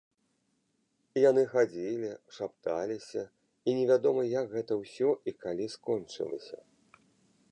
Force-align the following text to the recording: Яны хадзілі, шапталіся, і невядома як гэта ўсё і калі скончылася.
Яны 1.29 1.43
хадзілі, 1.51 2.09
шапталіся, 2.37 3.23
і 3.67 3.77
невядома 3.79 4.23
як 4.33 4.45
гэта 4.55 4.73
ўсё 4.83 5.09
і 5.33 5.37
калі 5.47 5.65
скончылася. 5.77 6.59